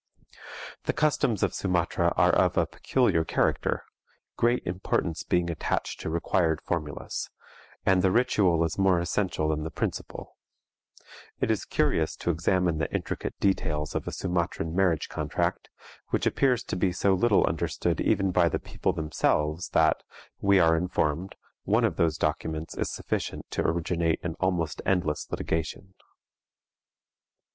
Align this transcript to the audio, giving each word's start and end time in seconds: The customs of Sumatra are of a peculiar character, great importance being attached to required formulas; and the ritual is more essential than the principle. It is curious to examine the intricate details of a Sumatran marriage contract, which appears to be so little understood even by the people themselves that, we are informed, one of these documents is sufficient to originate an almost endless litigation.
The 0.85 0.93
customs 0.93 1.43
of 1.43 1.53
Sumatra 1.53 2.11
are 2.17 2.31
of 2.33 2.57
a 2.57 2.65
peculiar 2.65 3.23
character, 3.23 3.83
great 4.35 4.65
importance 4.65 5.21
being 5.21 5.47
attached 5.51 5.99
to 5.99 6.09
required 6.09 6.59
formulas; 6.59 7.29
and 7.85 8.01
the 8.01 8.09
ritual 8.09 8.63
is 8.63 8.79
more 8.79 8.99
essential 8.99 9.49
than 9.49 9.63
the 9.63 9.69
principle. 9.69 10.37
It 11.39 11.51
is 11.51 11.65
curious 11.65 12.15
to 12.15 12.31
examine 12.31 12.79
the 12.79 12.91
intricate 12.91 13.37
details 13.39 13.93
of 13.93 14.07
a 14.07 14.11
Sumatran 14.11 14.75
marriage 14.75 15.07
contract, 15.07 15.69
which 16.09 16.25
appears 16.25 16.63
to 16.63 16.75
be 16.75 16.91
so 16.91 17.13
little 17.13 17.45
understood 17.45 18.01
even 18.01 18.31
by 18.31 18.49
the 18.49 18.57
people 18.57 18.93
themselves 18.93 19.69
that, 19.69 20.01
we 20.39 20.57
are 20.59 20.75
informed, 20.75 21.35
one 21.63 21.83
of 21.85 21.97
these 21.97 22.17
documents 22.17 22.75
is 22.75 22.89
sufficient 22.89 23.51
to 23.51 23.61
originate 23.61 24.19
an 24.23 24.33
almost 24.39 24.81
endless 24.83 25.29
litigation. 25.29 25.93